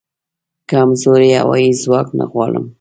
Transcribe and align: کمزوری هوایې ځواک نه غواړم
کمزوری 0.69 1.29
هوایې 1.41 1.79
ځواک 1.81 2.07
نه 2.17 2.25
غواړم 2.31 2.65